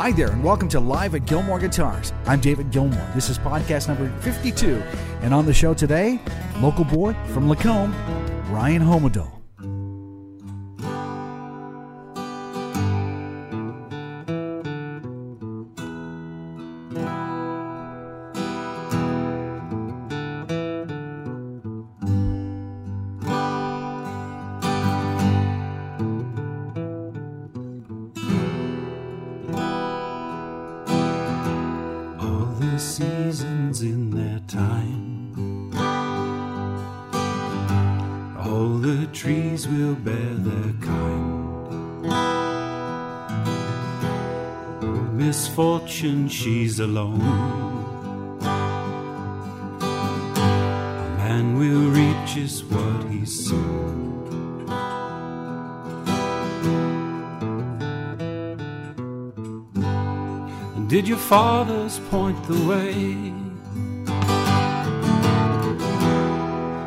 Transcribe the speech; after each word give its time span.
Hi 0.00 0.10
there, 0.12 0.30
and 0.30 0.42
welcome 0.42 0.66
to 0.70 0.80
Live 0.80 1.14
at 1.14 1.26
Gilmore 1.26 1.58
Guitars. 1.58 2.14
I'm 2.24 2.40
David 2.40 2.70
Gilmore. 2.70 3.06
This 3.14 3.28
is 3.28 3.38
podcast 3.38 3.86
number 3.86 4.10
52. 4.22 4.82
And 5.20 5.34
on 5.34 5.44
the 5.44 5.52
show 5.52 5.74
today, 5.74 6.18
local 6.56 6.86
boy 6.86 7.12
from 7.34 7.50
Lacombe, 7.50 7.94
Ryan 8.50 8.80
Homodole. 8.80 9.39
Alone. 46.78 47.20
A 48.42 48.44
man 51.18 51.58
will 51.58 51.90
reap 51.90 52.16
just 52.26 52.64
what 52.66 53.10
he's 53.10 53.48
sown. 53.48 53.90
Did 60.86 61.08
your 61.08 61.18
fathers 61.18 61.98
point 62.10 62.38
the 62.46 62.64
way? 62.68 63.32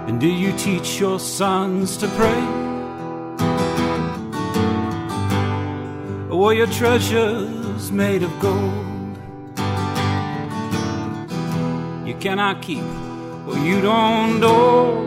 And 0.08 0.20
did 0.22 0.38
you 0.38 0.52
teach 0.58 1.00
your 1.00 1.20
sons 1.20 1.98
to 1.98 2.08
pray? 2.20 2.44
Or 6.30 6.38
were 6.40 6.54
your 6.54 6.68
treasures 6.68 7.92
made 7.92 8.24
of 8.24 8.40
gold? 8.40 8.83
You 12.24 12.30
cannot 12.30 12.62
keep 12.62 12.86
Well, 13.46 13.58
you 13.58 13.82
don't 13.82 14.40
know. 14.40 15.03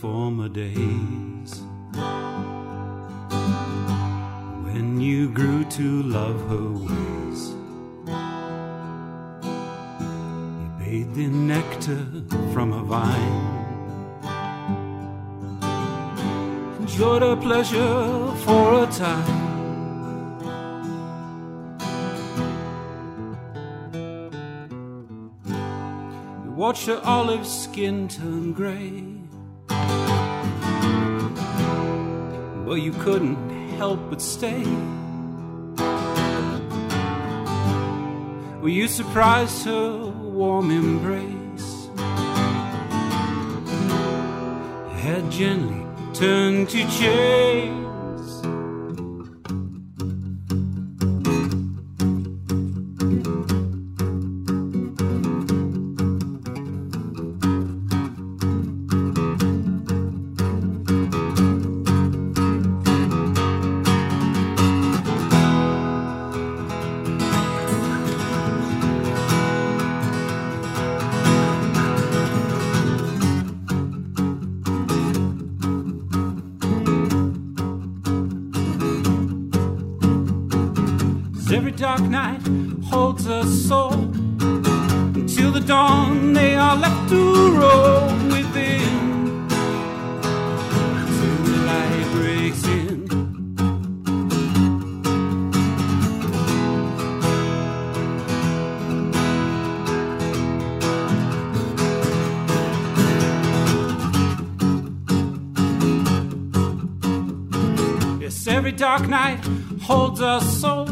Former 0.00 0.48
days 0.48 1.62
when 4.62 5.00
you 5.00 5.28
grew 5.28 5.64
to 5.64 6.02
love 6.04 6.40
her 6.48 6.70
ways? 6.86 7.40
You 10.60 10.68
bathed 10.78 11.18
in 11.18 11.48
nectar 11.48 12.06
from 12.52 12.72
a 12.72 12.84
vine, 12.84 13.56
enjoyed 16.80 17.22
her 17.22 17.34
pleasure 17.34 18.32
for 18.44 18.84
a 18.84 18.86
time. 18.86 19.46
You 26.44 26.52
watched 26.52 26.86
her 26.86 27.00
olive 27.02 27.44
skin 27.44 28.06
turn 28.06 28.52
gray. 28.52 29.17
But 32.68 32.82
you 32.82 32.92
couldn't 32.92 33.48
help 33.78 33.98
but 34.10 34.20
stay. 34.20 34.62
Well, 38.60 38.68
you 38.68 38.86
surprised 38.88 39.64
her 39.64 40.08
warm 40.08 40.70
embrace. 40.70 41.88
Head 45.00 45.30
gently 45.30 45.86
turned 46.12 46.68
to 46.68 46.86
chains. 46.90 47.97
Every 108.58 108.72
dark 108.72 109.06
night 109.06 109.38
holds 109.82 110.20
a 110.20 110.40
soul. 110.40 110.88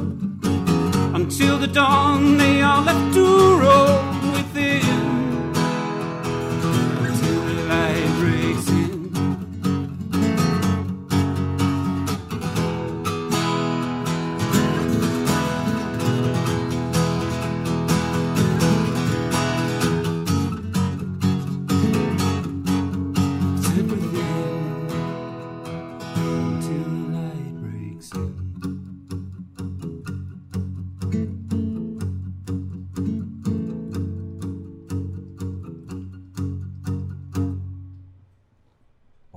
Until 1.17 1.59
the 1.59 1.67
dawn, 1.67 2.39
they 2.39 2.63
are 2.63 2.81
left 2.81 3.13
to 3.15 3.25
roll 3.59 4.06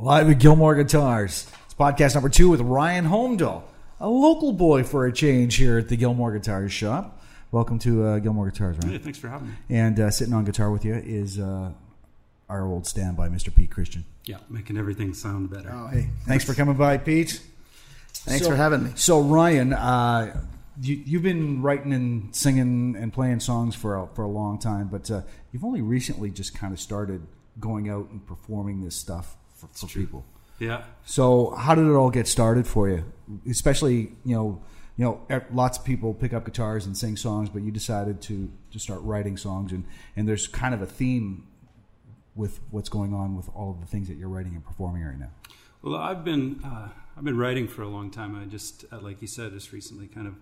Live 0.10 0.28
at 0.28 0.40
Gilmore 0.40 0.74
Guitars. 0.74 1.46
It's 1.66 1.76
podcast 1.76 2.16
number 2.16 2.30
two 2.30 2.50
with 2.50 2.62
Ryan 2.62 3.06
Homedale, 3.06 3.62
a 4.00 4.10
local 4.10 4.54
boy 4.54 4.84
for 4.84 5.06
a 5.06 5.14
change 5.14 5.56
here 5.58 5.78
at 5.78 5.88
the 5.88 5.96
Gilmore 5.96 6.32
Guitars 6.32 6.74
shop. 6.74 7.22
Welcome 7.52 7.78
to 7.78 8.04
uh, 8.04 8.18
Gilmore 8.18 8.50
Guitars, 8.50 8.78
Hey, 8.82 8.88
Ryan. 8.90 9.02
thanks 9.04 9.20
for 9.20 9.30
having 9.30 9.50
me. 9.50 9.54
And 9.70 10.00
uh, 10.00 10.10
sitting 10.10 10.34
on 10.34 10.46
guitar 10.46 10.72
with 10.72 10.84
you 10.84 10.96
is 10.96 11.38
uh, 11.38 11.74
our 12.50 12.66
old 12.66 12.88
standby, 12.88 13.30
Mr. 13.30 13.56
Pete 13.56 13.70
Christian. 13.70 14.04
Yeah, 14.26 14.38
making 14.50 14.78
everything 14.80 15.14
sound 15.14 15.52
better. 15.52 15.70
Oh, 15.72 15.86
hey, 15.90 16.10
thanks 16.26 16.44
for 16.44 16.56
coming 16.56 16.76
by, 16.76 16.98
Pete. 16.98 17.40
Thanks 18.12 18.46
So- 18.46 18.50
for 18.50 18.56
having 18.58 18.86
me. 18.86 18.92
So, 18.96 19.22
Ryan, 19.22 19.74
uh, 19.74 20.42
you, 20.82 21.04
you've 21.06 21.22
been 21.22 21.62
writing 21.62 21.94
and 21.94 22.36
singing 22.36 22.96
and 22.98 23.14
playing 23.14 23.42
songs 23.42 23.76
for 23.76 23.96
a, 23.96 24.08
for 24.16 24.24
a 24.24 24.28
long 24.28 24.58
time, 24.58 24.88
but 24.88 25.12
uh, 25.12 25.22
you've 25.52 25.64
only 25.64 25.82
recently 25.84 26.32
just 26.32 26.58
kind 26.58 26.74
of 26.74 26.80
started 26.80 27.22
going 27.60 27.90
out 27.92 28.10
and 28.10 28.26
performing 28.26 28.84
this 28.84 28.96
stuff 28.96 29.36
for, 29.60 29.68
for 29.74 29.88
people. 29.88 30.26
Yeah. 30.60 30.84
So 31.06 31.52
how 31.52 31.76
did 31.76 31.86
it 31.86 31.94
all 31.94 32.10
get 32.10 32.28
started 32.28 32.68
for 32.68 32.90
you? 32.90 33.06
Especially, 33.50 34.12
you 34.26 34.36
know, 34.36 34.62
you 34.98 35.06
know, 35.06 35.22
e- 35.34 35.46
lots 35.54 35.78
of 35.78 35.86
people 35.86 36.14
pick 36.14 36.34
up 36.34 36.44
guitars 36.46 36.86
and 36.86 36.98
sing 36.98 37.16
songs, 37.16 37.50
but 37.50 37.62
you 37.62 37.72
decided 37.72 38.22
to 38.24 38.52
to 38.72 38.80
start 38.80 39.02
writing 39.04 39.38
songs, 39.38 39.72
and 39.72 39.86
and 40.18 40.28
there's 40.28 40.48
kind 40.48 40.74
of 40.74 40.82
a 40.82 40.86
theme 40.86 41.48
with 42.36 42.60
what's 42.72 42.90
going 42.90 43.14
on 43.14 43.36
with 43.36 43.50
all 43.56 43.72
of 43.72 43.80
the 43.80 43.86
things 43.86 44.08
that 44.10 44.18
you're 44.18 44.30
writing 44.30 44.56
and 44.56 44.66
performing 44.66 45.04
right 45.04 45.20
now. 45.20 45.32
Well, 45.82 45.96
I've 45.96 46.26
been 46.26 46.62
uh, 46.66 46.90
I've 47.18 47.24
been 47.24 47.38
writing 47.38 47.68
for 47.68 47.82
a 47.82 47.88
long 47.88 48.12
time. 48.12 48.36
I 48.36 48.46
just, 48.46 48.86
uh, 48.92 49.00
like 49.00 49.22
you 49.22 49.28
said, 49.28 49.54
just 49.54 49.72
recently 49.72 50.08
kind 50.08 50.28
of 50.28 50.36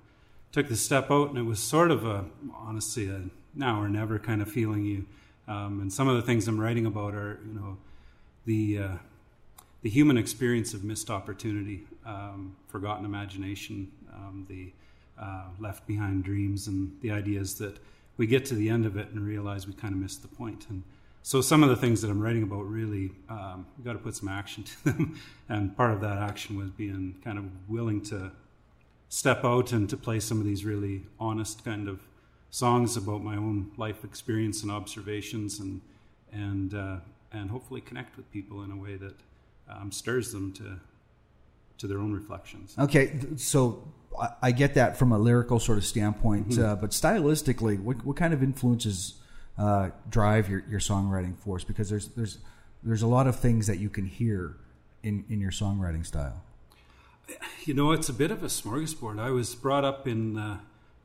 took 0.51 0.69
the 0.69 0.75
step 0.75 1.11
out, 1.11 1.29
and 1.29 1.37
it 1.37 1.43
was 1.43 1.59
sort 1.59 1.91
of 1.91 2.05
a 2.05 2.25
honestly 2.55 3.07
a 3.09 3.25
now 3.53 3.81
or 3.81 3.89
never 3.89 4.17
kind 4.17 4.41
of 4.41 4.51
feeling. 4.51 4.85
You 4.85 5.05
um, 5.47 5.79
and 5.81 5.93
some 5.93 6.07
of 6.07 6.15
the 6.15 6.23
things 6.23 6.47
I'm 6.47 6.59
writing 6.59 6.87
about 6.87 7.13
are 7.13 7.39
you 7.47 7.53
know 7.53 7.77
the 8.47 8.79
uh, 8.79 8.97
the 9.83 9.89
human 9.89 10.17
experience 10.17 10.73
of 10.73 10.83
missed 10.83 11.11
opportunity, 11.11 11.85
um, 12.05 12.55
forgotten 12.67 13.05
imagination, 13.05 13.91
um, 14.11 14.45
the 14.49 14.71
uh, 15.21 15.43
left 15.59 15.85
behind 15.85 16.23
dreams, 16.23 16.65
and 16.65 16.91
the 17.01 17.11
ideas 17.11 17.59
that 17.59 17.77
we 18.17 18.25
get 18.25 18.45
to 18.45 18.55
the 18.55 18.69
end 18.69 18.85
of 18.87 18.97
it 18.97 19.09
and 19.09 19.23
realize 19.25 19.67
we 19.67 19.73
kind 19.73 19.93
of 19.93 19.99
missed 19.99 20.23
the 20.23 20.27
point. 20.27 20.65
And 20.69 20.81
so 21.21 21.41
some 21.41 21.61
of 21.61 21.69
the 21.69 21.75
things 21.75 22.01
that 22.01 22.09
I'm 22.09 22.19
writing 22.19 22.41
about 22.41 22.63
really, 22.63 23.11
um, 23.29 23.67
got 23.83 23.93
to 23.93 23.99
put 23.99 24.15
some 24.15 24.29
action 24.29 24.63
to 24.83 24.83
them. 24.85 25.19
and 25.49 25.77
part 25.77 25.93
of 25.93 26.01
that 26.01 26.17
action 26.17 26.57
was 26.57 26.71
being 26.71 27.15
kind 27.23 27.37
of 27.37 27.45
willing 27.67 28.01
to 28.05 28.31
step 29.09 29.45
out 29.45 29.71
and 29.73 29.89
to 29.89 29.97
play 29.97 30.19
some 30.19 30.39
of 30.39 30.45
these 30.45 30.65
really 30.65 31.03
honest 31.19 31.63
kind 31.63 31.87
of 31.87 31.99
songs 32.49 32.97
about 32.97 33.23
my 33.23 33.35
own 33.35 33.71
life 33.77 34.03
experience 34.03 34.63
and 34.63 34.71
observations 34.71 35.59
and 35.59 35.81
and 36.33 36.73
uh, 36.73 36.97
and 37.37 37.49
hopefully 37.49 37.81
connect 37.81 38.17
with 38.17 38.29
people 38.31 38.63
in 38.63 38.71
a 38.71 38.75
way 38.75 38.95
that 38.95 39.15
um, 39.69 39.91
stirs 39.91 40.31
them 40.31 40.53
to 40.53 40.79
to 41.77 41.87
their 41.87 41.99
own 41.99 42.11
reflections. 42.11 42.75
Okay, 42.79 43.19
so 43.35 43.83
I, 44.41 44.51
get 44.51 44.73
that 44.73 44.97
from 44.97 45.11
a 45.11 45.17
lyrical 45.19 45.59
sort 45.59 45.77
of 45.77 45.85
standpoint, 45.85 46.57
uh, 46.57 46.75
but 46.75 46.89
stylistically, 46.89 47.79
what, 47.79 48.03
what 48.03 48.15
kind 48.15 48.33
of 48.33 48.41
influences 48.41 49.15
uh, 49.59 49.91
drive 50.09 50.49
your, 50.49 50.63
your 50.67 50.79
songwriting 50.79 51.37
force? 51.37 51.63
Because 51.63 51.89
there's 51.89 52.07
there's 52.09 52.39
there's 52.83 53.01
a 53.01 53.07
lot 53.07 53.27
of 53.27 53.39
things 53.39 53.67
that 53.67 53.79
you 53.79 53.89
can 53.89 54.05
hear 54.05 54.57
in, 55.03 55.25
in 55.29 55.39
your 55.39 55.51
songwriting 55.51 56.05
style. 56.05 56.43
You 57.65 57.73
know, 57.73 57.91
it's 57.91 58.09
a 58.09 58.13
bit 58.13 58.31
of 58.31 58.43
a 58.43 58.47
smorgasbord. 58.47 59.19
I 59.19 59.31
was 59.31 59.53
brought 59.53 59.83
up 59.83 60.07
in, 60.07 60.37
uh, 60.37 60.57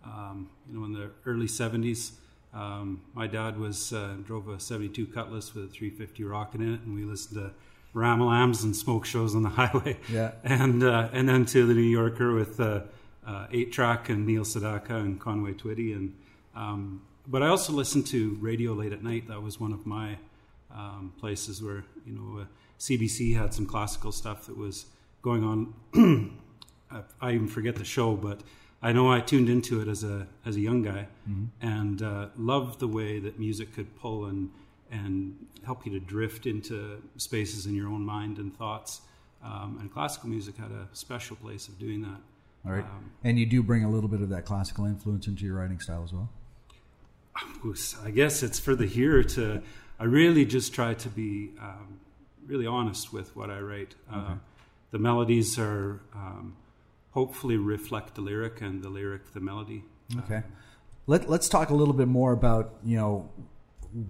um, 0.05 0.49
you 0.70 0.78
know, 0.78 0.85
in 0.85 0.93
the 0.93 1.11
early 1.26 1.46
'70s. 1.46 2.12
Um, 2.54 3.00
my 3.14 3.26
dad 3.26 3.58
was 3.58 3.93
uh, 3.93 4.16
drove 4.25 4.49
a 4.49 4.60
'72 4.60 5.06
Cutlass 5.06 5.54
with 5.54 5.64
a 5.64 5.69
350 5.69 6.25
rocket 6.25 6.60
in 6.60 6.75
it, 6.75 6.81
and 6.82 6.94
we 6.94 7.04
listened 7.04 7.40
to 7.40 7.52
Ramalams 7.94 8.62
and 8.62 8.75
smoke 8.76 9.04
shows 9.04 9.34
on 9.34 9.43
the 9.43 9.49
highway. 9.60 9.99
Yeah. 10.10 10.32
and 10.44 10.82
uh, 10.82 11.08
and 11.12 11.28
then 11.28 11.46
to 11.46 11.66
the 11.66 11.75
New 11.75 11.81
Yorker 11.81 12.34
with 12.34 12.60
uh, 12.60 12.82
uh, 13.26 13.46
Eight 13.52 13.72
Track 13.72 14.08
and 14.08 14.26
Neil 14.26 14.43
Sedaka 14.44 14.90
and 14.90 15.20
Conway 15.20 15.52
Twitty, 15.52 15.94
and 15.94 16.14
um, 16.54 17.02
but 17.26 17.43
I 17.43 17.49
also 17.49 17.72
listened 17.72 18.06
to 18.08 18.37
radio 18.40 18.72
late 18.72 18.93
at 18.93 19.02
night. 19.02 19.28
That 19.28 19.43
was 19.43 19.58
one 19.60 19.72
of 19.72 19.87
my 19.87 20.19
um, 20.75 21.12
places 21.19 21.62
where 21.62 21.84
you 22.04 22.12
know 22.12 22.40
uh, 22.40 22.44
CBC 22.78 23.37
had 23.37 23.54
some 23.54 23.66
classical 23.66 24.12
stuff 24.12 24.46
that 24.46 24.56
was 24.56 24.87
going 25.22 25.44
on. 25.44 26.38
I, 26.90 27.02
I 27.20 27.32
even 27.32 27.49
forget 27.49 27.76
the 27.76 27.84
show, 27.84 28.16
but 28.16 28.40
I 28.82 28.93
know 28.93 29.12
I 29.12 29.20
tuned 29.20 29.49
into 29.49 29.81
it 29.81 29.88
as 29.88 30.02
a 30.05 30.26
as 30.44 30.56
a 30.56 30.61
young 30.61 30.82
guy 30.82 31.06
and 31.61 32.02
uh, 32.02 32.29
loved 32.37 32.81
the 32.81 32.88
way 32.88 33.19
that 33.20 33.38
music 33.38 33.73
could 33.75 33.94
pull 33.96 34.26
and 34.26 34.50
and 34.90 35.46
help 35.64 35.87
you 35.87 35.93
to 35.93 36.00
drift 36.00 36.46
into 36.46 37.00
spaces 37.17 37.67
in 37.67 37.75
your 37.75 37.88
own 37.88 38.05
mind 38.05 38.38
and 38.38 38.56
thoughts. 38.56 39.00
Um, 39.44 39.79
and 39.81 39.93
classical 39.93 40.29
music 40.29 40.56
had 40.56 40.70
a 40.70 40.88
special 40.93 41.37
place 41.37 41.67
of 41.69 41.79
doing 41.79 42.02
that. 42.02 42.20
All 42.64 42.73
right, 42.73 42.84
Um, 42.84 43.11
and 43.25 43.38
you 43.38 43.46
do 43.46 43.62
bring 43.62 43.84
a 43.84 43.90
little 43.90 44.08
bit 44.08 44.20
of 44.20 44.29
that 44.29 44.44
classical 44.44 44.85
influence 44.87 45.26
into 45.26 45.44
your 45.44 45.56
writing 45.56 45.81
style 45.81 46.05
as 46.05 46.12
well. 46.12 46.28
I 48.05 48.11
guess 48.11 48.43
it's 48.43 48.58
for 48.58 48.75
the 48.76 48.87
hearer 48.87 49.23
to. 49.25 49.62
I 49.99 50.05
really 50.05 50.44
just 50.44 50.75
try 50.75 50.94
to 50.94 51.08
be 51.08 51.50
um, 51.61 52.00
really 52.46 52.67
honest 52.67 53.12
with 53.12 53.35
what 53.37 53.50
I 53.50 53.61
write. 53.61 53.94
Uh, 54.12 54.35
the 54.90 54.99
melodies 54.99 55.58
are 55.58 56.00
um, 56.14 56.55
hopefully 57.12 57.56
reflect 57.56 58.14
the 58.14 58.20
lyric, 58.20 58.61
and 58.61 58.82
the 58.82 58.88
lyric 58.88 59.32
the 59.32 59.41
melody. 59.41 59.85
Okay. 60.19 60.43
Let, 61.06 61.29
let's 61.29 61.49
talk 61.49 61.70
a 61.70 61.75
little 61.75 61.94
bit 61.94 62.09
more 62.09 62.32
about, 62.32 62.75
you 62.85 62.97
know, 62.97 63.31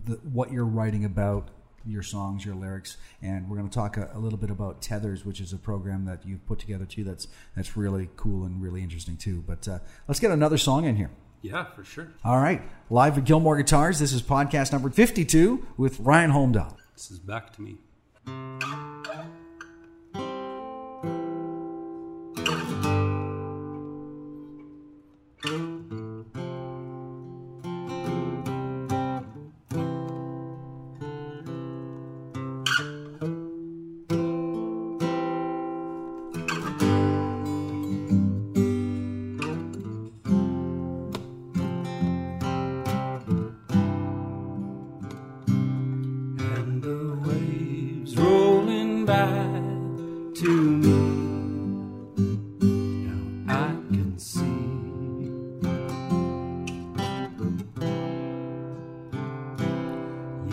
the, 0.05 0.15
what 0.17 0.53
you're 0.53 0.65
writing 0.65 1.05
about, 1.05 1.49
your 1.85 2.03
songs, 2.03 2.45
your 2.45 2.55
lyrics, 2.55 2.97
and 3.23 3.49
we're 3.49 3.57
going 3.57 3.69
to 3.69 3.75
talk 3.75 3.97
a, 3.97 4.11
a 4.15 4.19
little 4.19 4.39
bit 4.39 4.51
about 4.51 4.81
Tethers, 4.81 5.25
which 5.25 5.41
is 5.41 5.53
a 5.53 5.57
program 5.57 6.05
that 6.05 6.25
you've 6.25 6.47
put 6.47 6.59
together 6.59 6.85
too. 6.85 7.03
That's 7.03 7.27
that's 7.57 7.77
really 7.77 8.09
cool 8.17 8.45
and 8.45 8.63
really 8.63 8.83
interesting 8.83 9.17
too. 9.17 9.43
But 9.47 9.67
uh, 9.67 9.79
let's 10.07 10.21
get 10.21 10.31
another 10.31 10.59
song 10.59 10.85
in 10.85 10.97
here. 10.97 11.11
Yeah, 11.41 11.65
for 11.65 11.83
sure. 11.83 12.13
All 12.25 12.39
right, 12.39 12.63
live 12.89 13.19
at 13.19 13.25
Gilmore 13.25 13.57
Guitars. 13.57 13.99
This 13.99 14.13
is 14.13 14.23
podcast 14.23 14.71
number 14.71 14.91
52 14.91 15.67
with 15.77 15.99
Ryan 15.99 16.31
Holmdahl. 16.31 16.77
This 16.95 17.11
is 17.11 17.19
back 17.19 17.53
to 17.55 17.63
me. 17.63 17.79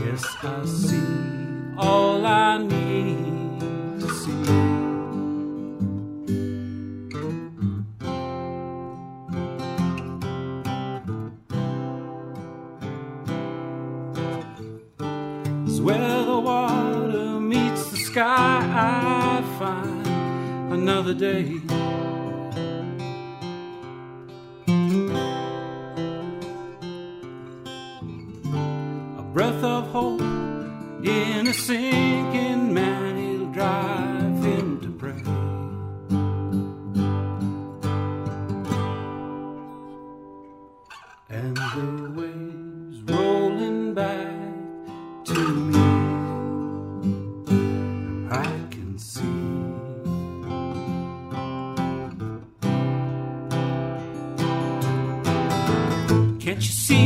Yes, 0.06 0.24
I 0.44 0.66
see 0.66 1.04
all 1.78 2.26
I 2.26 2.58
need 2.58 4.00
to 4.00 4.10
see. 4.10 4.80
is 15.68 15.82
where 15.82 16.26
the 16.26 16.40
water 16.40 17.40
meets 17.40 17.92
the 17.92 17.98
sky. 17.98 18.60
I 18.74 19.42
find 19.60 20.08
another 20.74 21.14
day. 21.14 21.79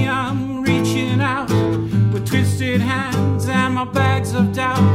I'm 0.02 0.62
reaching 0.64 1.22
out 1.22 1.50
with 2.12 2.28
twisted 2.28 2.82
hands 2.82 3.48
and 3.48 3.76
my 3.76 3.86
bags 3.86 4.34
of 4.34 4.54
doubt 4.54 4.93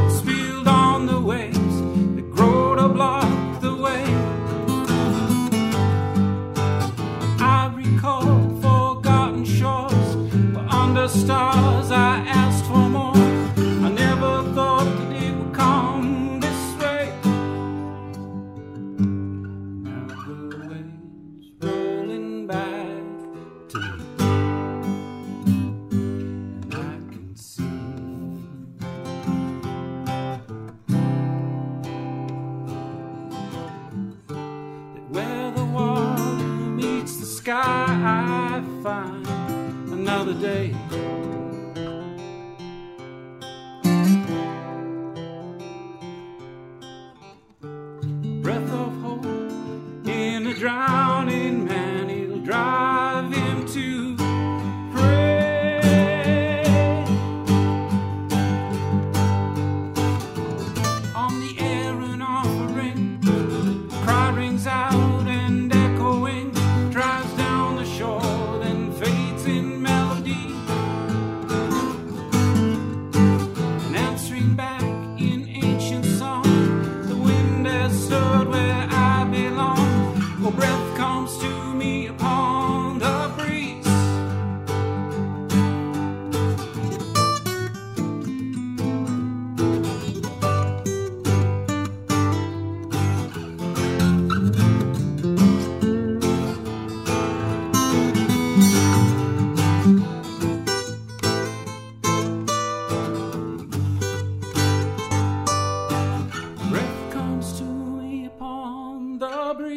the 109.69 109.75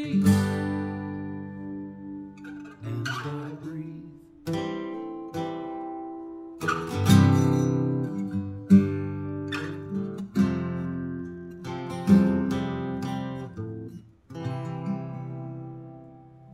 and 2.83 3.09
I. 3.09 3.53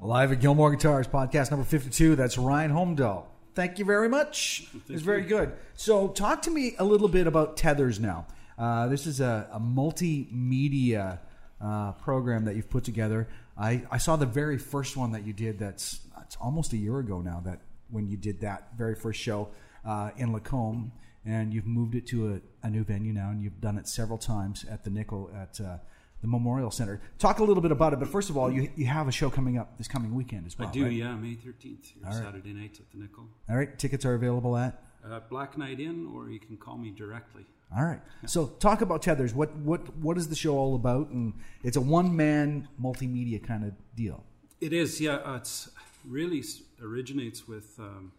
Live 0.00 0.32
at 0.32 0.40
Gilmore 0.40 0.72
Guitars, 0.72 1.06
podcast 1.06 1.52
number 1.52 1.64
52. 1.64 2.16
That's 2.16 2.38
Ryan 2.38 2.72
Holmdahl. 2.72 3.26
Thank 3.54 3.78
you 3.78 3.84
very 3.84 4.08
much. 4.08 4.66
it's 4.88 5.02
very 5.02 5.22
good. 5.22 5.52
So, 5.74 6.08
talk 6.08 6.42
to 6.42 6.50
me 6.50 6.74
a 6.78 6.84
little 6.84 7.08
bit 7.08 7.28
about 7.28 7.56
Tethers 7.56 8.00
now. 8.00 8.26
Uh, 8.58 8.88
this 8.88 9.06
is 9.06 9.20
a, 9.20 9.48
a 9.52 9.60
multimedia 9.60 11.20
uh, 11.60 11.92
program 11.92 12.44
that 12.44 12.56
you've 12.56 12.70
put 12.70 12.84
together. 12.84 13.28
I, 13.56 13.82
I 13.90 13.98
saw 13.98 14.16
the 14.16 14.26
very 14.26 14.58
first 14.58 14.96
one 14.96 15.12
that 15.12 15.26
you 15.26 15.32
did 15.32 15.58
that's, 15.58 16.00
that's 16.16 16.36
almost 16.36 16.72
a 16.72 16.76
year 16.76 16.98
ago 16.98 17.20
now, 17.20 17.42
that 17.44 17.60
when 17.90 18.08
you 18.08 18.16
did 18.16 18.40
that 18.40 18.68
very 18.76 18.94
first 18.94 19.20
show 19.20 19.48
uh, 19.84 20.10
in 20.16 20.32
Lacombe, 20.32 20.92
and 21.24 21.52
you've 21.52 21.66
moved 21.66 21.94
it 21.94 22.06
to 22.08 22.34
a, 22.34 22.66
a 22.66 22.70
new 22.70 22.84
venue 22.84 23.12
now, 23.12 23.30
and 23.30 23.42
you've 23.42 23.60
done 23.60 23.76
it 23.76 23.88
several 23.88 24.18
times 24.18 24.64
at 24.70 24.84
the 24.84 24.90
Nickel 24.90 25.30
at 25.34 25.60
uh, 25.60 25.78
the 26.20 26.26
Memorial 26.26 26.70
Center. 26.70 27.00
Talk 27.18 27.38
a 27.38 27.44
little 27.44 27.62
bit 27.62 27.72
about 27.72 27.92
it, 27.92 27.98
but 27.98 28.08
first 28.08 28.30
of 28.30 28.36
all, 28.36 28.50
you, 28.50 28.70
you 28.76 28.86
have 28.86 29.08
a 29.08 29.12
show 29.12 29.30
coming 29.30 29.58
up 29.58 29.76
this 29.78 29.88
coming 29.88 30.14
weekend 30.14 30.46
as 30.46 30.58
well. 30.58 30.68
I 30.68 30.72
do, 30.72 30.84
right? 30.84 30.92
yeah, 30.92 31.14
May 31.14 31.34
13th, 31.34 31.92
right. 32.02 32.14
Saturday 32.14 32.52
night 32.52 32.78
at 32.80 32.90
the 32.90 32.98
Nickel. 32.98 33.28
All 33.48 33.56
right, 33.56 33.78
tickets 33.78 34.04
are 34.04 34.14
available 34.14 34.56
at. 34.56 34.82
Uh, 35.04 35.20
Black 35.30 35.56
Knight 35.56 35.80
Inn, 35.80 36.10
or 36.14 36.30
you 36.30 36.40
can 36.40 36.56
call 36.56 36.76
me 36.76 36.90
directly. 36.90 37.46
All 37.76 37.84
right. 37.84 38.00
So 38.26 38.46
talk 38.46 38.80
about 38.80 39.02
Tethers. 39.02 39.34
What 39.34 39.54
what 39.56 39.94
what 39.96 40.16
is 40.16 40.28
the 40.28 40.36
show 40.36 40.56
all 40.56 40.74
about? 40.74 41.08
And 41.10 41.34
it's 41.62 41.76
a 41.76 41.80
one 41.80 42.16
man 42.16 42.68
multimedia 42.82 43.42
kind 43.42 43.64
of 43.64 43.72
deal. 43.94 44.24
It 44.60 44.72
is, 44.72 45.00
yeah. 45.00 45.16
Uh, 45.16 45.36
it's 45.36 45.70
really 46.04 46.42
originates 46.82 47.46
with 47.46 47.78
um, 47.78 48.12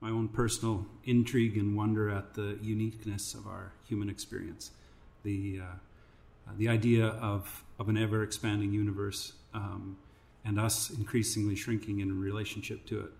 my 0.00 0.10
own 0.10 0.28
personal 0.28 0.84
intrigue 1.04 1.56
and 1.56 1.76
wonder 1.76 2.10
at 2.10 2.34
the 2.34 2.58
uniqueness 2.60 3.34
of 3.34 3.46
our 3.46 3.72
human 3.88 4.10
experience, 4.10 4.72
the 5.22 5.60
uh, 5.62 6.52
the 6.58 6.68
idea 6.68 7.06
of 7.06 7.64
of 7.78 7.88
an 7.88 7.96
ever 7.96 8.22
expanding 8.22 8.72
universe, 8.72 9.32
um, 9.54 9.96
and 10.44 10.60
us 10.60 10.90
increasingly 10.90 11.54
shrinking 11.56 12.00
in 12.00 12.20
relationship 12.20 12.84
to 12.86 13.00
it, 13.00 13.12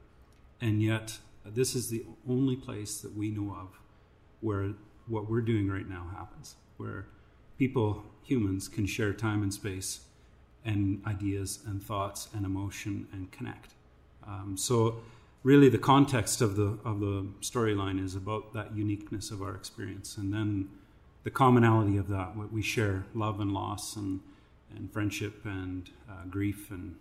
and 0.60 0.82
yet 0.82 1.18
this 1.44 1.74
is 1.74 1.90
the 1.90 2.04
only 2.28 2.56
place 2.56 2.98
that 2.98 3.14
we 3.16 3.30
know 3.30 3.54
of 3.54 3.78
where 4.40 4.70
what 5.06 5.28
we're 5.28 5.42
doing 5.42 5.68
right 5.70 5.88
now 5.88 6.06
happens, 6.14 6.56
where 6.76 7.06
people, 7.58 8.02
humans, 8.22 8.68
can 8.68 8.86
share 8.86 9.12
time 9.12 9.42
and 9.42 9.52
space 9.52 10.00
and 10.64 11.02
ideas 11.06 11.60
and 11.66 11.82
thoughts 11.82 12.28
and 12.34 12.46
emotion 12.46 13.06
and 13.12 13.30
connect. 13.30 13.74
Um, 14.26 14.56
so, 14.56 14.96
really, 15.42 15.68
the 15.68 15.78
context 15.78 16.40
of 16.40 16.56
the 16.56 16.78
of 16.84 17.00
the 17.00 17.26
storyline 17.42 18.02
is 18.02 18.14
about 18.14 18.54
that 18.54 18.74
uniqueness 18.74 19.30
of 19.30 19.42
our 19.42 19.54
experience, 19.54 20.16
and 20.16 20.32
then 20.32 20.70
the 21.24 21.30
commonality 21.30 21.98
of 21.98 22.08
that, 22.08 22.36
what 22.36 22.52
we 22.52 22.62
share, 22.62 23.04
love 23.14 23.40
and 23.40 23.52
loss, 23.52 23.96
and 23.96 24.20
and 24.74 24.92
friendship 24.92 25.44
and 25.44 25.90
uh, 26.08 26.24
grief 26.28 26.70
and 26.70 26.96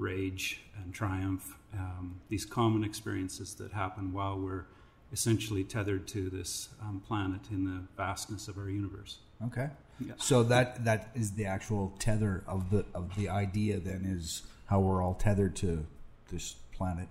rage 0.00 0.62
and 0.76 0.92
triumph. 0.92 1.56
Um, 1.72 2.20
these 2.28 2.44
common 2.44 2.82
experiences 2.84 3.54
that 3.54 3.72
happen 3.72 4.12
while 4.12 4.38
we're 4.38 4.64
essentially 5.12 5.64
tethered 5.64 6.06
to 6.08 6.30
this 6.30 6.68
um, 6.80 7.02
planet 7.06 7.40
in 7.50 7.64
the 7.64 7.82
vastness 7.96 8.48
of 8.48 8.58
our 8.58 8.70
universe. 8.70 9.18
Okay. 9.46 9.68
Yeah. 10.00 10.14
So 10.16 10.42
that 10.44 10.84
that 10.84 11.10
is 11.14 11.32
the 11.32 11.44
actual 11.44 11.92
tether 11.98 12.42
of 12.46 12.70
the 12.70 12.84
of 12.94 13.14
the 13.16 13.28
idea. 13.28 13.78
Then 13.78 14.04
is 14.04 14.42
how 14.66 14.80
we're 14.80 15.02
all 15.02 15.14
tethered 15.14 15.56
to 15.56 15.86
this 16.32 16.54
planet 16.72 17.08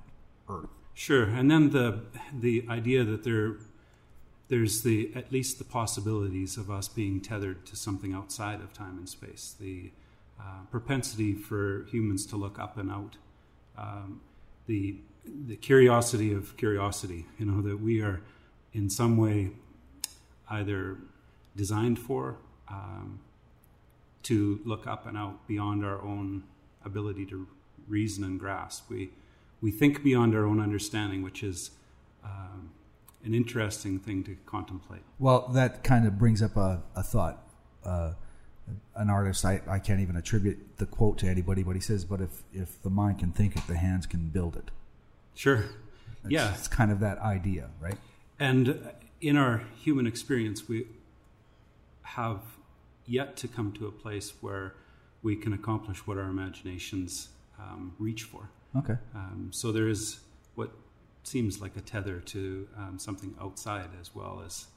Earth. 0.50 0.70
Sure, 0.94 1.24
and 1.24 1.50
then 1.50 1.70
the 1.70 2.02
the 2.34 2.66
idea 2.68 3.04
that 3.04 3.24
there 3.24 3.58
there's 4.48 4.82
the 4.82 5.12
at 5.16 5.32
least 5.32 5.60
the 5.60 5.64
possibilities 5.64 6.58
of 6.58 6.70
us 6.72 6.88
being 6.88 7.22
tethered 7.22 7.66
to 7.68 7.76
something 7.76 8.14
outside 8.14 8.60
of 8.62 8.74
time 8.74 8.98
and 8.98 9.08
space. 9.08 9.56
The 9.60 9.92
uh, 10.40 10.64
propensity 10.72 11.34
for 11.34 11.86
humans 11.92 12.26
to 12.28 12.36
look 12.36 12.60
up 12.60 12.78
and 12.78 12.92
out. 12.92 13.18
Um, 13.78 14.22
the 14.68 14.98
the 15.48 15.56
curiosity 15.56 16.34
of 16.34 16.58
curiosity. 16.58 17.26
You 17.38 17.46
know 17.46 17.62
that 17.62 17.80
we 17.80 18.02
are 18.02 18.22
in 18.74 18.90
some 18.90 19.18
way 19.18 19.52
either 20.50 20.98
designed 21.56 22.00
for 22.00 22.38
um, 22.70 23.20
to 24.24 24.60
look 24.66 24.88
up 24.88 25.06
and 25.06 25.18
out 25.18 25.48
beyond 25.48 25.86
our 25.86 26.02
own 26.02 26.44
ability 26.86 27.26
to 27.28 27.48
reason 27.88 28.24
and 28.24 28.40
grasp. 28.40 28.90
We 28.90 29.12
we 29.62 29.72
think 29.72 30.04
beyond 30.04 30.36
our 30.36 30.46
own 30.46 30.60
understanding, 30.60 31.22
which 31.22 31.44
is 31.44 31.72
um, 32.24 32.72
an 33.24 33.34
interesting 33.34 34.00
thing 34.00 34.24
to 34.24 34.38
contemplate. 34.46 35.02
Well, 35.18 35.50
that 35.50 35.84
kind 35.84 36.08
of 36.08 36.18
brings 36.18 36.42
up 36.42 36.56
a, 36.56 36.84
a 36.96 37.04
thought. 37.04 37.44
Uh, 37.84 38.14
an 38.96 39.10
artist, 39.10 39.46
I, 39.46 39.62
I 39.68 39.80
can't 39.80 40.00
even 40.00 40.16
attribute 40.16 40.78
the 40.78 40.86
quote 40.86 41.18
to 41.20 41.28
anybody, 41.28 41.64
but 41.64 41.76
he 41.76 41.82
says, 41.82 42.06
"But 42.06 42.22
if 42.22 42.44
if 42.54 42.82
the 42.82 42.90
mind 42.90 43.20
can 43.20 43.32
think 43.32 43.56
it, 43.56 43.66
the 43.68 43.78
hands 43.78 44.06
can 44.06 44.30
build 44.30 44.56
it." 44.56 44.72
Sure. 45.36 45.66
It's, 46.24 46.32
yeah. 46.32 46.54
it's 46.54 46.68
kind 46.68 46.92
of 46.92 47.00
that 47.00 47.20
idea, 47.20 47.70
right? 47.80 47.98
And 48.40 48.90
in 49.22 49.38
our 49.38 49.64
human 49.82 50.06
experience, 50.08 50.68
we 50.68 50.88
have 52.02 52.42
yet 53.06 53.38
to 53.38 53.48
come 53.48 53.72
to 53.74 53.88
a 53.88 53.92
place 53.92 54.34
where 54.42 54.76
we 55.22 55.36
can 55.36 55.54
accomplish 55.54 56.06
what 56.06 56.18
our 56.18 56.30
imaginations 56.30 57.30
um, 57.60 57.94
reach 58.00 58.24
for. 58.24 58.50
Okay. 58.76 58.98
Um, 59.16 59.50
so 59.52 59.72
there 59.72 59.88
is 59.88 60.20
what 60.56 60.72
seems 61.24 61.62
like 61.62 61.76
a 61.76 61.82
tether 61.82 62.20
to 62.20 62.68
um, 62.78 63.00
something 63.00 63.36
outside 63.42 63.90
as 64.00 64.16
well 64.16 64.42
as 64.46 64.68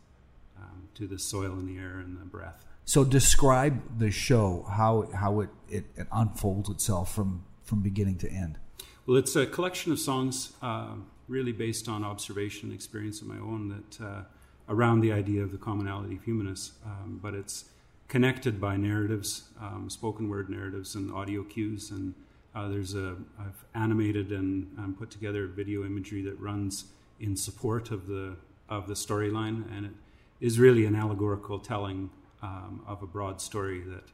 um, 0.58 0.88
to 0.94 1.06
the 1.06 1.18
soil 1.18 1.52
and 1.52 1.68
the 1.68 1.80
air 1.80 1.99
and 1.99 2.18
the 2.20 2.25
breath. 2.25 2.64
So 2.84 3.04
describe 3.04 3.98
the 3.98 4.10
show, 4.10 4.66
how 4.68 5.08
how 5.14 5.40
it, 5.40 5.50
it, 5.68 5.84
it 5.96 6.06
unfolds 6.12 6.68
itself 6.68 7.14
from 7.14 7.44
from 7.62 7.80
beginning 7.80 8.18
to 8.18 8.30
end. 8.30 8.58
Well, 9.06 9.16
it's 9.16 9.34
a 9.36 9.46
collection 9.46 9.92
of 9.92 9.98
songs 9.98 10.52
uh, 10.62 10.94
really 11.28 11.52
based 11.52 11.88
on 11.88 12.04
observation 12.04 12.68
and 12.68 12.74
experience 12.74 13.20
of 13.20 13.28
my 13.28 13.38
own 13.38 13.68
that 13.68 14.04
uh, 14.04 14.22
around 14.68 15.00
the 15.00 15.12
idea 15.12 15.42
of 15.42 15.50
the 15.50 15.58
commonality 15.58 16.16
of 16.16 16.24
humanness, 16.24 16.72
um, 16.84 17.18
but 17.22 17.34
it's 17.34 17.64
connected 18.08 18.60
by 18.60 18.76
narratives, 18.76 19.48
um, 19.60 19.88
spoken 19.88 20.28
word 20.28 20.50
narratives, 20.50 20.94
and 20.94 21.12
audio 21.12 21.42
cues. 21.42 21.90
And 21.90 22.14
uh, 22.54 22.68
there's 22.68 22.94
a 22.94 23.16
I've 23.40 23.64
animated 23.74 24.32
and 24.32 24.66
um, 24.78 24.94
put 24.98 25.10
together 25.10 25.46
video 25.46 25.84
imagery 25.84 26.22
that 26.22 26.38
runs 26.38 26.86
in 27.20 27.36
support 27.36 27.90
of 27.90 28.06
the 28.06 28.36
of 28.68 28.86
the 28.86 28.94
storyline, 28.94 29.64
and 29.76 29.86
it 29.86 29.92
is 30.40 30.58
really 30.58 30.84
an 30.84 30.94
allegorical 30.94 31.58
telling 31.58 32.10
um, 32.42 32.82
of 32.87 33.02
a 33.02 33.06
broad 33.06 33.40
story 33.40 33.80
that 33.80 34.04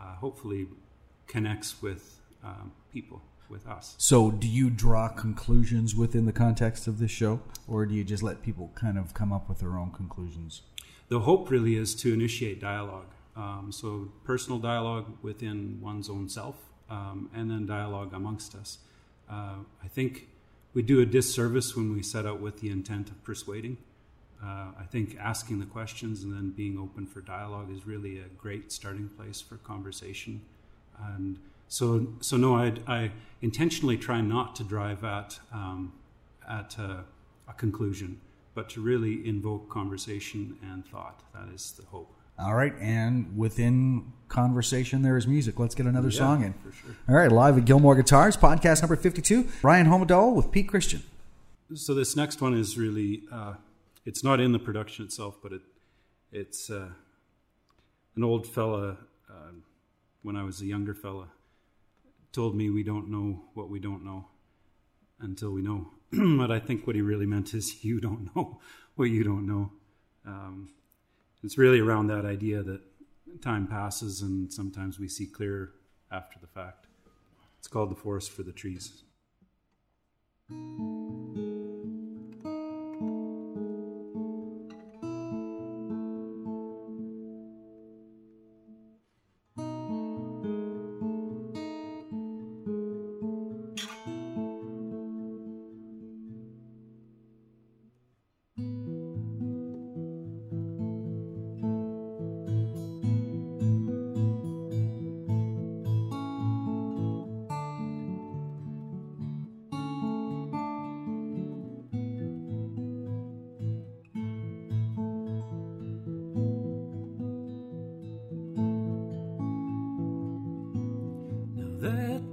uh, 0.00 0.14
hopefully 0.16 0.66
connects 1.26 1.80
with 1.82 2.20
um, 2.44 2.72
people. 2.92 3.22
with 3.48 3.66
us. 3.66 3.94
So, 3.96 4.30
do 4.30 4.46
you 4.46 4.68
draw 4.68 5.08
conclusions 5.08 5.94
within 5.96 6.26
the 6.26 6.32
context 6.32 6.86
of 6.86 6.98
this 6.98 7.10
show, 7.10 7.40
or 7.66 7.86
do 7.86 7.94
you 7.94 8.04
just 8.04 8.22
let 8.22 8.42
people 8.42 8.70
kind 8.74 8.98
of 8.98 9.14
come 9.14 9.32
up 9.32 9.48
with 9.48 9.60
their 9.60 9.78
own 9.78 9.90
conclusions? 9.90 10.62
The 11.08 11.20
hope 11.20 11.50
really 11.50 11.76
is 11.76 11.94
to 12.02 12.12
initiate 12.12 12.60
dialogue. 12.60 13.10
Um, 13.36 13.70
so, 13.72 14.10
personal 14.24 14.58
dialogue 14.58 15.06
within 15.22 15.78
one's 15.80 16.10
own 16.10 16.28
self, 16.28 16.56
um, 16.90 17.30
and 17.34 17.50
then 17.50 17.64
dialogue 17.66 18.12
amongst 18.12 18.54
us. 18.54 18.78
Uh, 19.30 19.60
I 19.82 19.88
think 19.88 20.28
we 20.74 20.82
do 20.82 21.00
a 21.00 21.06
disservice 21.06 21.74
when 21.76 21.94
we 21.94 22.02
set 22.02 22.26
out 22.26 22.40
with 22.40 22.60
the 22.60 22.70
intent 22.70 23.08
of 23.10 23.22
persuading. 23.24 23.78
Uh, 24.42 24.70
I 24.78 24.84
think 24.90 25.16
asking 25.20 25.58
the 25.58 25.66
questions 25.66 26.22
and 26.22 26.32
then 26.32 26.50
being 26.50 26.78
open 26.78 27.06
for 27.06 27.20
dialogue 27.20 27.70
is 27.74 27.86
really 27.86 28.18
a 28.18 28.28
great 28.38 28.70
starting 28.70 29.08
place 29.08 29.40
for 29.40 29.56
conversation. 29.56 30.42
And 31.12 31.38
so, 31.66 32.06
so 32.20 32.36
no, 32.36 32.54
I, 32.56 32.72
I 32.86 33.10
intentionally 33.42 33.96
try 33.96 34.20
not 34.20 34.54
to 34.56 34.64
drive 34.64 35.02
at 35.04 35.38
um, 35.52 35.92
at 36.48 36.78
a, 36.78 37.04
a 37.48 37.52
conclusion, 37.54 38.20
but 38.54 38.68
to 38.70 38.80
really 38.80 39.26
invoke 39.28 39.68
conversation 39.68 40.56
and 40.62 40.86
thought. 40.86 41.22
That 41.34 41.52
is 41.54 41.72
the 41.72 41.84
hope. 41.86 42.14
All 42.38 42.54
right, 42.54 42.72
and 42.80 43.36
within 43.36 44.12
conversation, 44.28 45.02
there 45.02 45.16
is 45.16 45.26
music. 45.26 45.58
Let's 45.58 45.74
get 45.74 45.86
another 45.86 46.08
Yeah, 46.08 46.18
song 46.18 46.44
in. 46.44 46.52
for 46.54 46.70
sure. 46.70 46.94
All 47.08 47.16
right, 47.16 47.30
live 47.32 47.58
at 47.58 47.64
Gilmore 47.64 47.96
Guitars, 47.96 48.36
podcast 48.36 48.80
number 48.80 48.94
52. 48.94 49.48
Ryan 49.62 49.88
Homodol 49.88 50.34
with 50.36 50.52
Pete 50.52 50.68
Christian. 50.68 51.02
So 51.74 51.92
this 51.94 52.14
next 52.14 52.40
one 52.40 52.54
is 52.54 52.78
really 52.78 53.24
uh, 53.32 53.54
it's 54.04 54.24
not 54.24 54.40
in 54.40 54.52
the 54.52 54.58
production 54.58 55.04
itself, 55.04 55.38
but 55.42 55.52
it 55.52 55.62
it's 56.30 56.70
uh, 56.70 56.88
an 58.16 58.24
old 58.24 58.46
fella 58.46 58.98
uh, 59.30 59.52
when 60.22 60.36
I 60.36 60.42
was 60.42 60.60
a 60.60 60.66
younger 60.66 60.94
fella 60.94 61.28
told 62.32 62.54
me 62.54 62.70
we 62.70 62.82
don't 62.82 63.10
know 63.10 63.42
what 63.54 63.70
we 63.70 63.78
don't 63.78 64.04
know 64.04 64.28
until 65.20 65.50
we 65.50 65.62
know. 65.62 65.88
but 66.12 66.50
I 66.50 66.58
think 66.58 66.86
what 66.86 66.96
he 66.96 67.02
really 67.02 67.26
meant 67.26 67.54
is 67.54 67.84
you 67.84 68.00
don't 68.00 68.34
know 68.34 68.60
what 68.96 69.06
you 69.06 69.24
don't 69.24 69.46
know. 69.46 69.72
Um, 70.26 70.68
it's 71.42 71.56
really 71.56 71.80
around 71.80 72.08
that 72.08 72.24
idea 72.24 72.62
that 72.62 72.80
time 73.40 73.66
passes 73.66 74.22
and 74.22 74.52
sometimes 74.52 74.98
we 74.98 75.08
see 75.08 75.26
clearer 75.26 75.72
after 76.10 76.38
the 76.40 76.46
fact. 76.46 76.86
It's 77.58 77.68
called 77.68 77.90
the 77.90 77.96
forest 77.96 78.30
for 78.30 78.42
the 78.42 78.52
trees. 78.52 79.02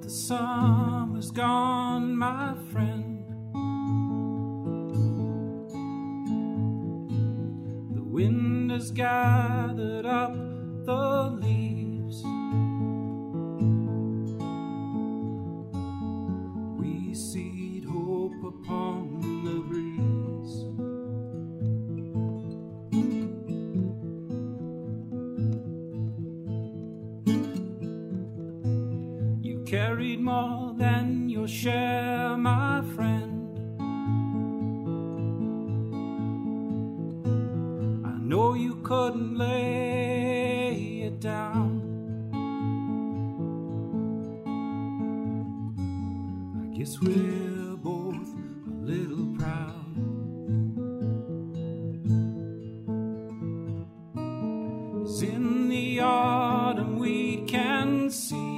The 0.06 0.12
summer's 0.12 1.32
gone, 1.32 2.16
my 2.16 2.54
friend, 2.72 3.26
the 7.96 8.04
wind 8.04 8.70
has 8.70 8.92
gathered 8.92 10.06
up 10.06 10.45
'Cause 55.06 55.22
in 55.22 55.70
the 55.70 56.00
autumn 56.00 56.98
we 56.98 57.46
can 57.46 58.10
see 58.10 58.55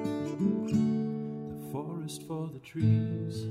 forest 1.73 2.23
for 2.25 2.51
the 2.53 2.59
trees. 2.59 3.47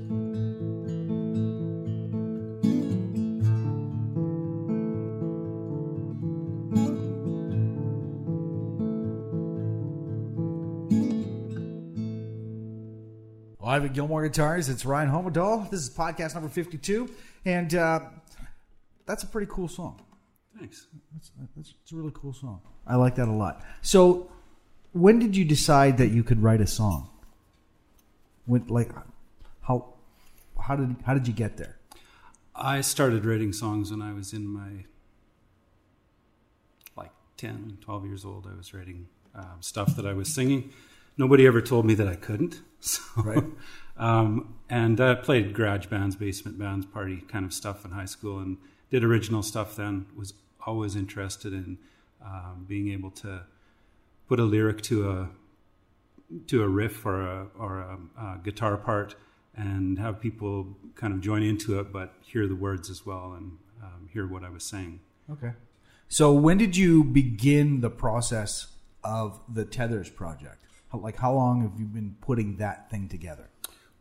Live 13.60 13.84
at 13.84 13.92
Gilmore 13.92 14.22
Guitars, 14.22 14.68
it's 14.68 14.86
Ryan 14.86 15.10
Homadall. 15.10 15.68
This 15.68 15.80
is 15.80 15.90
podcast 15.90 16.34
number 16.34 16.48
52, 16.48 17.10
and 17.44 17.74
uh, 17.74 18.00
that's 19.04 19.24
a 19.24 19.26
pretty 19.26 19.50
cool 19.50 19.66
song. 19.66 20.03
Thanks. 20.64 20.86
That's, 21.12 21.30
that's, 21.56 21.74
it's 21.82 21.92
a 21.92 21.96
really 21.96 22.12
cool 22.14 22.32
song. 22.32 22.62
I 22.86 22.96
like 22.96 23.16
that 23.16 23.28
a 23.28 23.32
lot. 23.32 23.62
So, 23.82 24.30
when 24.94 25.18
did 25.18 25.36
you 25.36 25.44
decide 25.44 25.98
that 25.98 26.08
you 26.08 26.22
could 26.24 26.42
write 26.42 26.62
a 26.62 26.66
song? 26.66 27.10
When, 28.46 28.66
like, 28.68 28.90
how 29.60 29.92
how 30.58 30.74
did 30.76 30.96
how 31.04 31.12
did 31.12 31.28
you 31.28 31.34
get 31.34 31.58
there? 31.58 31.76
I 32.54 32.80
started 32.80 33.26
writing 33.26 33.52
songs 33.52 33.90
when 33.90 34.00
I 34.00 34.14
was 34.14 34.32
in 34.32 34.46
my 34.46 34.86
like 36.96 37.10
10, 37.36 37.78
12 37.82 38.06
years 38.06 38.24
old. 38.24 38.48
I 38.50 38.56
was 38.56 38.72
writing 38.72 39.08
um, 39.34 39.58
stuff 39.60 39.94
that 39.96 40.06
I 40.06 40.14
was 40.14 40.32
singing. 40.32 40.70
Nobody 41.18 41.46
ever 41.46 41.60
told 41.60 41.84
me 41.84 41.92
that 41.94 42.08
I 42.08 42.16
couldn't. 42.16 42.60
So, 42.84 43.00
Right. 43.16 43.44
um, 43.96 44.56
and 44.68 45.00
I 45.00 45.14
played 45.14 45.54
garage 45.54 45.86
bands, 45.86 46.16
basement 46.16 46.58
bands, 46.58 46.84
party 46.84 47.22
kind 47.28 47.46
of 47.46 47.54
stuff 47.54 47.86
in 47.86 47.92
high 47.92 48.04
school, 48.04 48.40
and 48.40 48.58
did 48.90 49.02
original 49.02 49.42
stuff. 49.42 49.74
Then 49.74 50.04
was 50.14 50.34
always 50.66 50.96
interested 50.96 51.52
in 51.52 51.78
um, 52.24 52.64
being 52.66 52.90
able 52.90 53.10
to 53.10 53.42
put 54.28 54.40
a 54.40 54.44
lyric 54.44 54.82
to 54.82 55.10
a 55.10 55.28
to 56.46 56.62
a 56.62 56.68
riff 56.68 57.04
or 57.04 57.20
a 57.20 57.46
or 57.58 57.78
a, 57.78 57.98
a 58.20 58.40
guitar 58.42 58.76
part 58.76 59.14
and 59.56 59.98
have 59.98 60.20
people 60.20 60.76
kind 60.94 61.12
of 61.12 61.20
join 61.20 61.42
into 61.42 61.78
it, 61.78 61.92
but 61.92 62.14
hear 62.22 62.46
the 62.46 62.56
words 62.56 62.90
as 62.90 63.06
well 63.06 63.34
and 63.36 63.52
um, 63.82 64.08
hear 64.12 64.26
what 64.26 64.42
I 64.42 64.48
was 64.48 64.64
saying. 64.64 65.00
Okay. 65.30 65.52
So, 66.08 66.32
when 66.32 66.58
did 66.58 66.76
you 66.76 67.04
begin 67.04 67.80
the 67.80 67.90
process 67.90 68.66
of 69.02 69.40
the 69.48 69.64
Tethers 69.64 70.10
project? 70.10 70.64
How, 70.92 70.98
like, 70.98 71.16
how 71.16 71.32
long 71.32 71.62
have 71.62 71.78
you 71.78 71.86
been 71.86 72.16
putting 72.20 72.56
that 72.58 72.90
thing 72.90 73.08
together? 73.08 73.48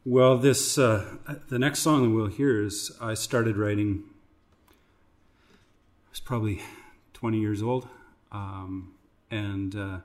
Well, 0.06 0.38
this 0.38 0.78
uh, 0.78 1.18
the 1.50 1.60
next 1.60 1.80
song 1.80 2.04
that 2.04 2.10
we'll 2.10 2.28
hear 2.28 2.64
is 2.64 2.92
I 3.00 3.14
started 3.14 3.58
writing. 3.58 4.04
Was 6.14 6.20
probably 6.20 6.62
twenty 7.14 7.40
years 7.40 7.64
old, 7.64 7.88
um, 8.32 8.94
and 9.32 9.76
uh, 9.76 9.98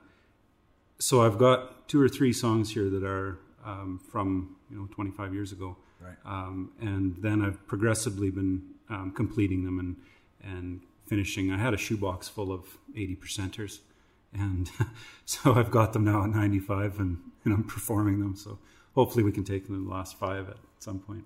so 0.97 1.21
I've 1.21 1.37
got 1.37 1.87
two 1.87 2.01
or 2.01 2.09
three 2.09 2.33
songs 2.33 2.73
here 2.73 2.89
that 2.89 3.03
are 3.03 3.37
um, 3.63 4.01
from 4.11 4.55
you 4.71 4.77
know 4.79 4.87
twenty 4.91 5.11
five 5.11 5.35
years 5.35 5.51
ago, 5.51 5.77
Right. 6.01 6.15
um, 6.25 6.71
and 6.81 7.15
then 7.21 7.43
I've 7.43 7.63
progressively 7.67 8.31
been 8.31 8.63
um, 8.89 9.11
completing 9.11 9.63
them 9.65 9.77
and 9.77 9.97
and 10.43 10.81
finishing. 11.05 11.51
I 11.51 11.59
had 11.59 11.75
a 11.75 11.77
shoebox 11.77 12.27
full 12.27 12.51
of 12.51 12.65
eighty 12.95 13.15
percenters, 13.15 13.77
and 14.33 14.67
so 15.25 15.53
I've 15.53 15.69
got 15.69 15.93
them 15.93 16.05
now 16.05 16.23
at 16.23 16.31
ninety 16.31 16.57
five, 16.59 16.99
and, 16.99 17.19
and 17.45 17.53
I'm 17.53 17.63
performing 17.65 18.19
them. 18.19 18.35
So 18.35 18.57
hopefully 18.95 19.23
we 19.23 19.31
can 19.31 19.43
take 19.43 19.67
them 19.67 19.75
to 19.77 19.83
the 19.87 19.91
last 19.91 20.17
five 20.17 20.49
at 20.49 20.57
some 20.79 20.97
point. 20.97 21.25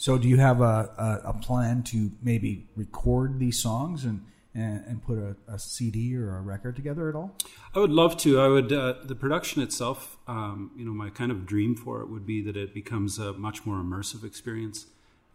So, 0.00 0.16
do 0.16 0.28
you 0.28 0.38
have 0.38 0.62
a, 0.62 1.20
a, 1.24 1.28
a 1.28 1.32
plan 1.34 1.82
to 1.82 2.10
maybe 2.22 2.66
record 2.74 3.38
these 3.38 3.58
songs 3.58 4.06
and 4.06 4.24
and, 4.54 4.82
and 4.86 5.04
put 5.04 5.18
a, 5.18 5.36
a 5.46 5.58
CD 5.58 6.16
or 6.16 6.38
a 6.38 6.40
record 6.40 6.74
together 6.74 7.10
at 7.10 7.14
all? 7.14 7.36
I 7.74 7.80
would 7.80 7.90
love 7.90 8.16
to. 8.18 8.40
I 8.40 8.48
would. 8.48 8.72
Uh, 8.72 8.94
the 9.04 9.14
production 9.14 9.60
itself, 9.60 10.16
um, 10.26 10.70
you 10.74 10.86
know, 10.86 10.92
my 10.94 11.10
kind 11.10 11.30
of 11.30 11.44
dream 11.44 11.76
for 11.76 12.00
it 12.00 12.08
would 12.08 12.24
be 12.24 12.40
that 12.40 12.56
it 12.56 12.72
becomes 12.72 13.18
a 13.18 13.34
much 13.34 13.66
more 13.66 13.76
immersive 13.76 14.24
experience, 14.24 14.86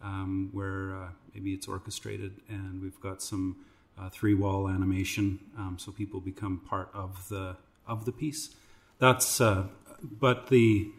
um, 0.02 0.50
where 0.52 0.96
uh, 0.96 1.08
maybe 1.32 1.54
it's 1.54 1.68
orchestrated 1.68 2.40
and 2.48 2.82
we've 2.82 3.00
got 3.00 3.22
some 3.22 3.58
uh, 3.96 4.10
three-wall 4.10 4.68
animation, 4.68 5.38
um, 5.56 5.76
so 5.78 5.92
people 5.92 6.18
become 6.18 6.58
part 6.58 6.90
of 6.92 7.28
the 7.28 7.56
of 7.86 8.04
the 8.04 8.12
piece. 8.12 8.50
That's. 8.98 9.40
Uh, 9.40 9.68
but 10.02 10.48
the 10.48 10.90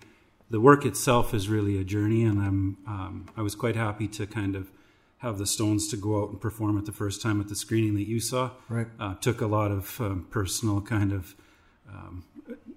the 0.50 0.60
work 0.60 0.86
itself 0.86 1.34
is 1.34 1.50
really 1.50 1.80
a 1.80 1.84
journey, 1.84 2.24
and 2.24 2.40
I'm. 2.42 2.78
Um, 2.88 3.26
I 3.36 3.42
was 3.42 3.56
quite 3.56 3.76
happy 3.76 4.08
to 4.10 4.26
kind 4.28 4.56
of 4.56 4.72
have 5.20 5.38
the 5.40 5.46
Stones 5.48 5.88
to 5.90 5.98
go 5.98 6.22
out 6.22 6.30
and 6.30 6.40
perform 6.40 6.78
it 6.78 6.86
the 6.86 6.92
first 6.92 7.22
time 7.22 7.42
at 7.42 7.48
the 7.48 7.56
screening 7.56 7.96
that 7.96 8.08
you 8.08 8.20
saw 8.20 8.52
Right. 8.70 8.88
uh, 9.00 9.16
took 9.16 9.42
a 9.42 9.48
lot 9.48 9.72
of 9.72 10.00
um, 10.00 10.28
personal 10.30 10.80
kind 10.80 11.12
of 11.12 11.36
um, 11.90 12.24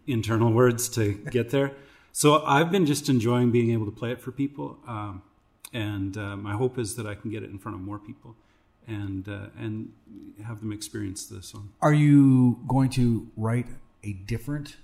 internal 0.06 0.50
words 0.52 0.88
to 0.90 1.12
get 1.30 1.50
there. 1.50 1.72
So 2.12 2.42
I've 2.44 2.70
been 2.72 2.86
just 2.86 3.08
enjoying 3.08 3.50
being 3.50 3.70
able 3.70 3.84
to 3.86 3.92
play 3.92 4.10
it 4.10 4.20
for 4.20 4.32
people, 4.32 4.78
um, 4.88 5.22
and 5.72 6.16
uh, 6.16 6.36
my 6.36 6.54
hope 6.54 6.78
is 6.78 6.96
that 6.96 7.06
I 7.06 7.14
can 7.14 7.30
get 7.30 7.42
it 7.42 7.50
in 7.50 7.58
front 7.58 7.76
of 7.76 7.82
more 7.82 7.98
people 7.98 8.34
and 8.88 9.28
uh, 9.28 9.46
and 9.58 9.92
have 10.44 10.60
them 10.60 10.72
experience 10.72 11.26
the 11.26 11.42
song. 11.42 11.70
Are 11.80 11.92
you 11.94 12.58
going 12.66 12.90
to 12.90 13.28
write 13.36 13.66
a 14.02 14.12
different 14.14 14.76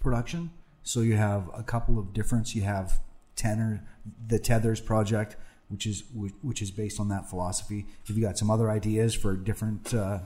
production? 0.00 0.50
So 0.82 1.00
you 1.00 1.16
have 1.16 1.50
a 1.54 1.62
couple 1.62 1.98
of 1.98 2.12
differents. 2.12 2.54
You 2.54 2.62
have 2.62 3.00
Tenor, 3.36 3.84
the 4.26 4.38
Tethers 4.38 4.80
project, 4.80 5.36
which 5.68 5.86
is 5.86 6.04
which, 6.42 6.62
is 6.62 6.70
based 6.70 6.98
on 7.00 7.08
that 7.08 7.28
philosophy. 7.28 7.86
Have 8.08 8.16
you 8.16 8.22
got 8.22 8.38
some 8.38 8.50
other 8.50 8.70
ideas 8.70 9.14
for 9.14 9.36
different 9.36 9.94
uh, 9.94 10.20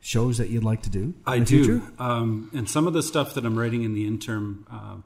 shows 0.00 0.38
that 0.38 0.48
you'd 0.48 0.64
like 0.64 0.82
to 0.82 0.90
do? 0.90 1.14
I 1.26 1.40
do, 1.40 1.82
um, 1.98 2.50
and 2.54 2.68
some 2.68 2.86
of 2.86 2.92
the 2.92 3.02
stuff 3.02 3.34
that 3.34 3.44
I'm 3.44 3.58
writing 3.58 3.82
in 3.82 3.94
the 3.94 4.06
interim 4.06 4.66
um 4.70 5.04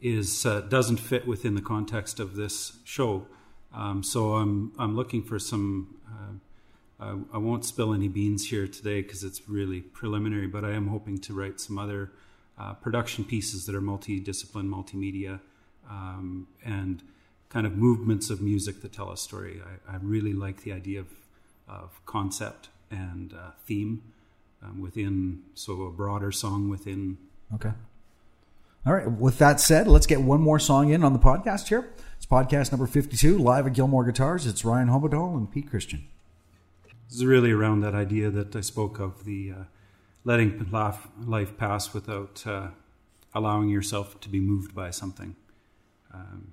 is 0.00 0.46
uh, 0.46 0.62
doesn't 0.62 0.96
fit 0.96 1.26
within 1.26 1.54
the 1.54 1.60
context 1.60 2.20
of 2.20 2.34
this 2.34 2.78
show. 2.84 3.26
Um, 3.74 4.02
so 4.02 4.36
I'm 4.36 4.72
I'm 4.78 4.96
looking 4.96 5.22
for 5.22 5.38
some. 5.38 5.96
Uh, 6.08 7.04
I, 7.04 7.36
I 7.36 7.38
won't 7.38 7.64
spill 7.64 7.94
any 7.94 8.08
beans 8.08 8.48
here 8.48 8.66
today 8.66 9.00
because 9.02 9.24
it's 9.24 9.48
really 9.48 9.80
preliminary, 9.80 10.46
but 10.46 10.64
I 10.64 10.72
am 10.72 10.88
hoping 10.88 11.18
to 11.18 11.34
write 11.34 11.60
some 11.60 11.78
other 11.78 12.12
uh, 12.60 12.74
production 12.74 13.24
pieces 13.24 13.66
that 13.66 13.74
are 13.74 13.80
multidiscipline, 13.80 14.68
multimedia, 14.68 15.40
um, 15.88 16.46
and 16.64 17.02
kind 17.48 17.66
of 17.66 17.76
movements 17.76 18.28
of 18.28 18.40
music 18.40 18.82
that 18.82 18.92
tell 18.92 19.10
a 19.10 19.16
story. 19.16 19.60
I, 19.88 19.94
I 19.94 19.98
really 20.02 20.34
like 20.34 20.62
the 20.62 20.72
idea 20.72 21.00
of, 21.00 21.08
of 21.68 22.04
concept 22.04 22.68
and 22.90 23.32
uh, 23.32 23.52
theme 23.64 24.02
um, 24.62 24.80
within 24.80 25.42
so 25.54 25.82
a 25.82 25.90
broader 25.90 26.30
song 26.32 26.68
within 26.68 27.16
Okay. 27.54 27.72
All 28.86 28.94
right. 28.94 29.10
With 29.10 29.38
that 29.38 29.60
said, 29.60 29.88
let's 29.88 30.06
get 30.06 30.20
one 30.20 30.40
more 30.40 30.58
song 30.58 30.90
in 30.90 31.02
on 31.02 31.12
the 31.12 31.18
podcast 31.18 31.68
here. 31.68 31.90
It's 32.16 32.26
podcast 32.26 32.70
number 32.70 32.86
52, 32.86 33.38
live 33.38 33.66
at 33.66 33.72
Gilmore 33.72 34.04
Guitars. 34.04 34.46
It's 34.46 34.64
Ryan 34.64 34.88
Hobodol 34.88 35.36
and 35.36 35.50
Pete 35.50 35.68
Christian. 35.68 36.06
This 37.08 37.18
is 37.18 37.24
really 37.24 37.50
around 37.50 37.80
that 37.80 37.94
idea 37.94 38.30
that 38.30 38.54
I 38.54 38.60
spoke 38.60 39.00
of 39.00 39.24
the 39.24 39.52
uh, 39.52 39.64
letting 40.24 40.66
life, 40.70 41.08
pass 41.56 41.94
without 41.94 42.46
uh, 42.46 42.68
allowing 43.34 43.68
yourself 43.68 44.20
to 44.20 44.28
be 44.28 44.40
moved 44.40 44.74
by 44.74 44.90
something. 44.90 45.36
Um, 46.12 46.52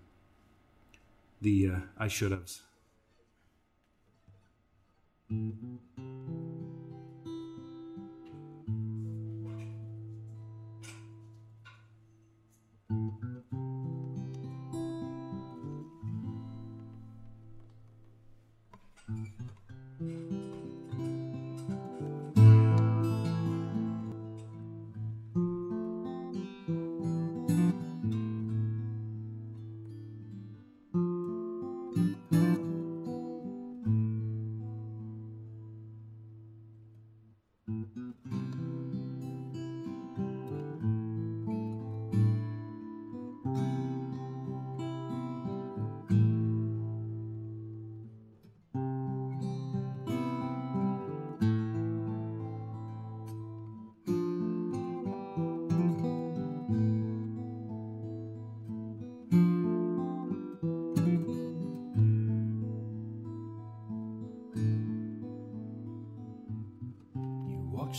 the 1.42 1.70
uh, 1.70 1.80
I 1.98 2.08
should 2.08 2.32
have's. 2.32 2.62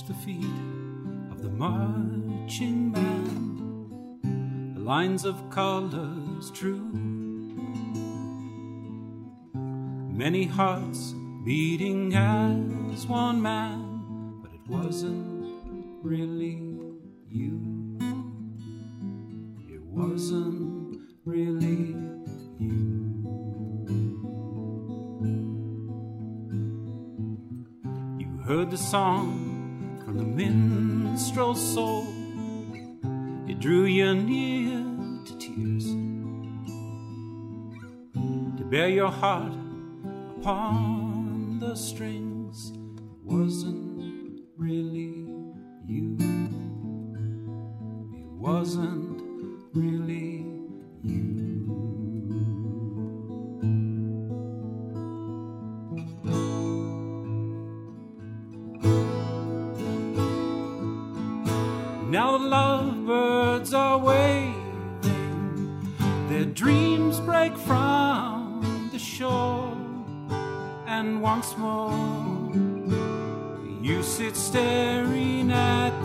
The 0.08 0.14
feet 0.14 0.44
of 1.30 1.42
the 1.42 1.50
marching 1.50 2.90
band, 2.90 4.74
the 4.74 4.80
lines 4.80 5.26
of 5.26 5.50
colors 5.50 6.50
true. 6.52 6.90
Many 9.52 10.44
hearts 10.44 11.14
beating 11.44 12.14
as 12.14 13.06
one 13.06 13.42
man, 13.42 14.38
but 14.40 14.50
it 14.54 14.66
wasn't 14.66 15.46
really. 16.02 16.54
It 16.54 16.67
wasn't 16.67 16.67
really 16.67 16.67
heart 39.18 39.52
upon 40.38 41.59
the 41.59 41.74
strings. 41.74 42.72
Wasn't 43.24 44.42
really 44.57 45.26
you. 45.85 46.16
It 48.14 48.26
wasn't 48.38 49.20
really 49.74 50.46
you. 51.02 51.35
Now 62.09 62.38
the 62.38 62.44
lovebirds 62.44 63.74
are 63.74 63.98
waving, 63.98 64.54
their 66.28 66.44
dreams 66.44 67.18
break 67.18 67.57
from 67.57 67.88
and 70.98 71.22
once 71.22 71.56
more. 71.56 72.50
You 73.80 74.02
sit 74.02 74.34
staring 74.34 75.52
at 75.52 75.97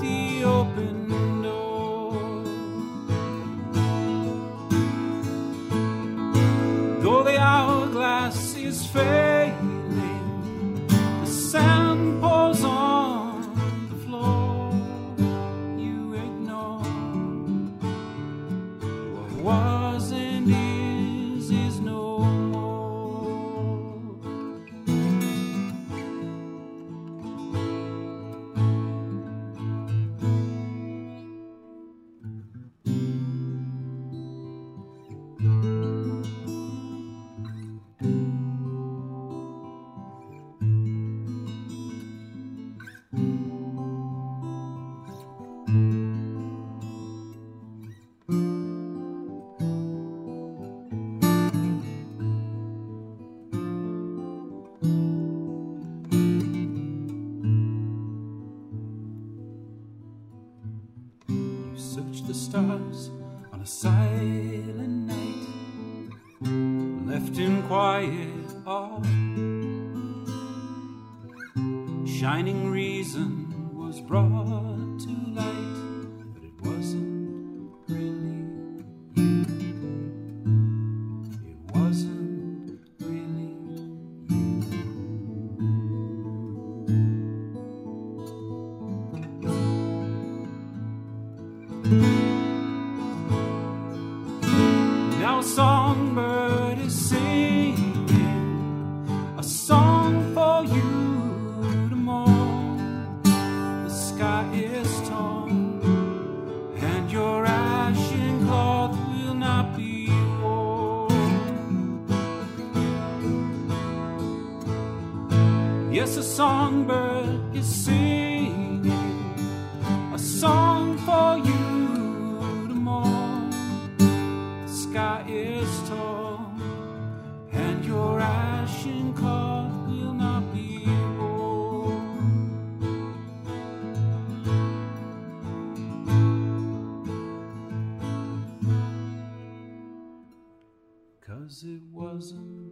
Cause 141.54 141.66
it 141.66 141.82
wasn't 141.92 142.72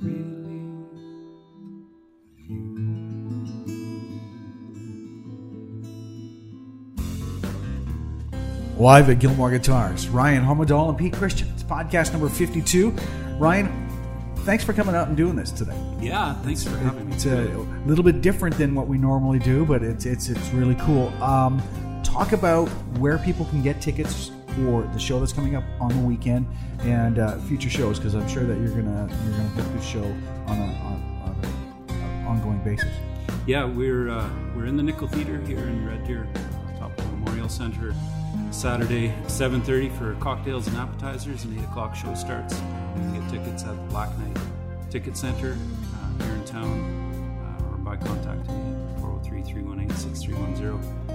really 0.00 0.74
Live 8.76 9.08
at 9.08 9.20
Gilmore 9.20 9.52
Guitars, 9.52 10.08
Ryan 10.08 10.42
Homadol 10.42 10.88
and 10.88 10.98
Pete 10.98 11.12
Christian. 11.12 11.46
It's 11.54 11.62
podcast 11.62 12.10
number 12.10 12.28
52. 12.28 12.90
Ryan, 13.38 13.88
thanks 14.38 14.64
for 14.64 14.72
coming 14.72 14.96
out 14.96 15.06
and 15.06 15.16
doing 15.16 15.36
this 15.36 15.52
today. 15.52 15.80
Yeah, 16.00 16.34
thanks 16.42 16.64
for 16.64 16.76
having 16.78 17.08
me. 17.08 17.14
It's 17.14 17.26
a 17.26 17.44
little 17.86 18.02
bit 18.02 18.20
different 18.20 18.58
than 18.58 18.74
what 18.74 18.88
we 18.88 18.98
normally 18.98 19.38
do, 19.38 19.64
but 19.64 19.84
it's 19.84 20.06
it's 20.06 20.28
it's 20.28 20.48
really 20.48 20.74
cool. 20.80 21.06
Um, 21.22 21.62
talk 22.02 22.32
about 22.32 22.66
where 22.98 23.18
people 23.18 23.44
can 23.44 23.62
get 23.62 23.80
tickets 23.80 24.32
for 24.56 24.82
the 24.92 24.98
show 24.98 25.20
that's 25.20 25.32
coming 25.32 25.54
up 25.54 25.64
on 25.80 25.90
the 25.90 26.00
weekend 26.00 26.46
and 26.80 27.18
uh, 27.18 27.38
future 27.40 27.70
shows, 27.70 27.98
because 27.98 28.14
I'm 28.14 28.28
sure 28.28 28.44
that 28.44 28.58
you're 28.58 28.70
gonna 28.70 29.08
you're 29.24 29.36
gonna 29.36 29.52
put 29.54 29.72
this 29.74 29.84
show 29.84 30.04
on 30.46 30.58
on, 30.58 30.70
on 31.22 31.44
a, 31.88 31.92
a 31.92 32.28
ongoing 32.28 32.58
basis. 32.64 32.92
Yeah, 33.46 33.64
we're 33.64 34.08
uh, 34.08 34.28
we're 34.56 34.66
in 34.66 34.76
the 34.76 34.82
Nickel 34.82 35.08
Theater 35.08 35.40
here 35.42 35.58
in 35.58 35.86
Red 35.86 36.06
Deer, 36.06 36.26
uh, 36.34 36.78
top 36.78 36.98
of 36.98 37.04
the 37.04 37.16
Memorial 37.16 37.48
Center. 37.48 37.94
Saturday, 38.50 39.12
7:30 39.26 39.96
for 39.98 40.14
cocktails 40.14 40.66
and 40.66 40.76
appetizers, 40.76 41.44
and 41.44 41.58
8 41.58 41.64
o'clock 41.64 41.94
show 41.94 42.14
starts. 42.14 42.54
You 42.54 43.02
can 43.02 43.20
get 43.20 43.30
tickets 43.30 43.64
at 43.64 43.76
the 43.76 43.82
Black 43.90 44.16
Knight 44.18 44.36
Ticket 44.90 45.16
Center 45.16 45.52
uh, 45.52 46.24
here 46.24 46.34
in 46.34 46.44
town, 46.44 46.80
uh, 47.42 47.64
or 47.70 47.76
by 47.78 47.96
contacting 47.96 48.54
me 48.54 49.02
403-318-6310. 49.02 50.60
We're, 50.60 50.74
uh, 50.74 51.05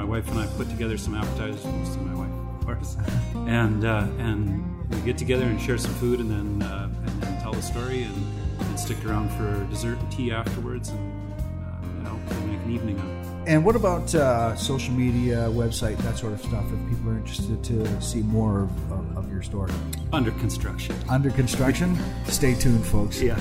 my 0.00 0.06
wife 0.06 0.30
and 0.30 0.38
I 0.38 0.46
put 0.56 0.70
together 0.70 0.96
some 0.96 1.14
appetizers, 1.14 1.62
mostly 1.66 2.00
my 2.04 2.14
wife, 2.14 2.30
of 2.58 2.64
course, 2.64 2.96
and 3.46 3.84
uh, 3.84 4.06
and 4.18 4.88
we 4.88 4.98
get 5.02 5.18
together 5.18 5.44
and 5.44 5.60
share 5.60 5.76
some 5.76 5.92
food, 5.94 6.20
and 6.20 6.30
then 6.30 6.66
uh, 6.66 6.88
and 7.06 7.22
then 7.22 7.42
tell 7.42 7.52
the 7.52 7.60
story, 7.60 8.04
and, 8.04 8.16
and 8.60 8.80
stick 8.80 9.04
around 9.04 9.28
for 9.32 9.62
dessert 9.70 9.98
and 9.98 10.10
tea 10.10 10.32
afterwards, 10.32 10.88
and 10.88 11.32
uh, 11.66 11.86
you 11.98 12.02
know, 12.02 12.14
make 12.46 12.60
an 12.62 12.72
evening 12.72 12.98
of 12.98 13.04
it. 13.04 13.48
And 13.48 13.62
what 13.62 13.76
about 13.76 14.14
uh, 14.14 14.56
social 14.56 14.94
media, 14.94 15.48
website, 15.50 15.98
that 15.98 16.16
sort 16.16 16.32
of 16.32 16.40
stuff? 16.40 16.64
If 16.72 16.88
people 16.88 17.10
are 17.10 17.18
interested 17.18 17.62
to 17.64 18.00
see 18.00 18.22
more 18.22 18.62
of, 18.62 18.92
of, 18.92 19.18
of 19.18 19.30
your 19.30 19.42
story, 19.42 19.72
Under 20.14 20.30
construction. 20.32 20.96
under 21.10 21.30
construction, 21.30 21.98
stay 22.24 22.54
tuned, 22.54 22.86
folks. 22.86 23.20
Yeah. 23.20 23.38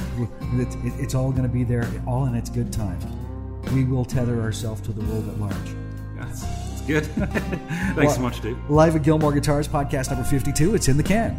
It's, 0.55 0.75
it's 0.83 1.15
all 1.15 1.31
going 1.31 1.43
to 1.43 1.49
be 1.49 1.63
there, 1.63 1.87
all 2.05 2.25
in 2.25 2.35
its 2.35 2.49
good 2.49 2.73
time. 2.73 2.99
We 3.73 3.85
will 3.85 4.03
tether 4.03 4.41
ourselves 4.41 4.81
to 4.81 4.91
the 4.91 5.01
world 5.05 5.29
at 5.29 5.39
large. 5.39 5.88
Good. 6.89 7.05
Thanks 7.05 7.95
Well- 7.95 8.09
so 8.09 8.21
much, 8.21 8.41
Dave. 8.41 8.57
Live 8.67 8.95
at 8.95 9.03
Gilmore 9.03 9.31
Guitars, 9.31 9.67
podcast 9.67 10.09
number 10.09 10.23
52. 10.25 10.73
It's 10.73 10.87
in 10.87 10.97
the 10.97 11.03
can. 11.03 11.35